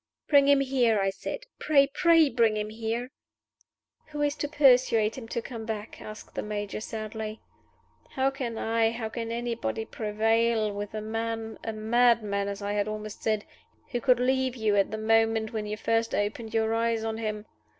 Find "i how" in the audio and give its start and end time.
8.57-9.09